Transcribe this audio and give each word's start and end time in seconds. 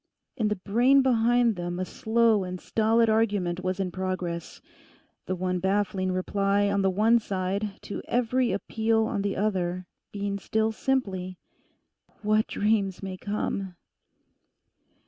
In 0.35 0.47
the 0.47 0.55
brain 0.55 1.03
behind 1.03 1.55
them 1.57 1.77
a 1.77 1.85
slow 1.85 2.43
and 2.43 2.59
stolid 2.59 3.07
argument 3.07 3.63
was 3.63 3.79
in 3.79 3.91
progress; 3.91 4.59
the 5.27 5.35
one 5.35 5.59
baffling 5.59 6.11
reply 6.11 6.69
on 6.71 6.81
the 6.81 6.89
one 6.89 7.19
side 7.19 7.77
to 7.83 8.01
every 8.07 8.51
appeal 8.51 9.05
on 9.05 9.21
the 9.21 9.35
other 9.35 9.85
being 10.11 10.39
still 10.39 10.71
simply. 10.71 11.37
'What 12.23 12.47
dreams 12.47 13.03
may 13.03 13.15
come? 13.15 13.75